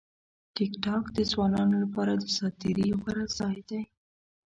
ټیکټاک 0.55 1.03
د 1.17 1.19
ځوانانو 1.31 1.75
لپاره 1.83 2.13
د 2.15 2.23
ساعت 2.35 2.53
تېري 2.61 2.87
غوره 2.99 3.25
ځای 3.37 3.57
دی. 3.69 3.81